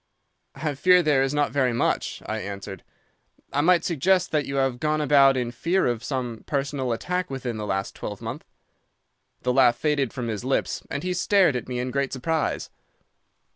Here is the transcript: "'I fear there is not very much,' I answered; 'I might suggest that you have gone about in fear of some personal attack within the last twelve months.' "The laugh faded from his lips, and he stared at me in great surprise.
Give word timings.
"'I 0.55 0.73
fear 0.73 1.03
there 1.03 1.21
is 1.21 1.31
not 1.31 1.51
very 1.51 1.73
much,' 1.73 2.23
I 2.25 2.39
answered; 2.39 2.83
'I 3.53 3.61
might 3.61 3.83
suggest 3.85 4.31
that 4.31 4.47
you 4.47 4.55
have 4.55 4.79
gone 4.79 4.99
about 4.99 5.37
in 5.37 5.51
fear 5.51 5.85
of 5.85 6.03
some 6.03 6.43
personal 6.47 6.91
attack 6.91 7.29
within 7.29 7.57
the 7.57 7.67
last 7.67 7.93
twelve 7.93 8.19
months.' 8.19 8.47
"The 9.43 9.53
laugh 9.53 9.75
faded 9.75 10.11
from 10.11 10.27
his 10.27 10.43
lips, 10.43 10.81
and 10.89 11.03
he 11.03 11.13
stared 11.13 11.55
at 11.55 11.67
me 11.69 11.77
in 11.77 11.91
great 11.91 12.11
surprise. 12.13 12.71